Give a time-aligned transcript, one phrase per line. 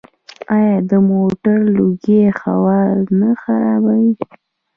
[0.55, 2.79] آیا د موټرو لوګی هوا
[3.19, 4.11] نه خرابوي؟